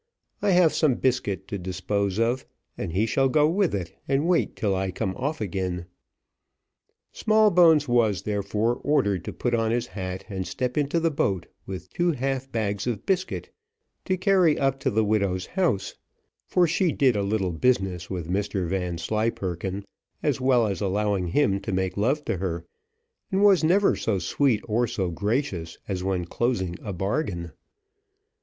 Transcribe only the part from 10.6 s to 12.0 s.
into the boat with